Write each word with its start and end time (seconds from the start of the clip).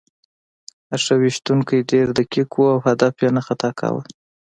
نښه 0.89 1.15
ویشتونکی 1.21 1.77
ډېر 1.91 2.07
دقیق 2.17 2.49
و 2.55 2.59
او 2.73 2.79
هدف 2.87 3.13
یې 3.23 3.29
نه 3.37 3.41
خطا 3.47 3.69
کاوه 3.79 4.03